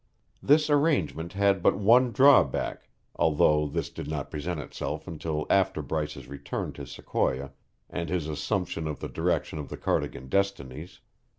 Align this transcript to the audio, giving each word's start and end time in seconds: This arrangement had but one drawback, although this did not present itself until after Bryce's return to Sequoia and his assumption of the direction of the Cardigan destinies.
This 0.41 0.67
arrangement 0.71 1.33
had 1.33 1.61
but 1.61 1.77
one 1.77 2.11
drawback, 2.11 2.89
although 3.17 3.67
this 3.67 3.91
did 3.91 4.07
not 4.07 4.31
present 4.31 4.59
itself 4.59 5.07
until 5.07 5.45
after 5.47 5.83
Bryce's 5.83 6.27
return 6.27 6.73
to 6.73 6.87
Sequoia 6.87 7.51
and 7.87 8.09
his 8.09 8.27
assumption 8.27 8.87
of 8.87 8.99
the 8.99 9.07
direction 9.07 9.59
of 9.59 9.69
the 9.69 9.77
Cardigan 9.77 10.27
destinies. 10.27 11.01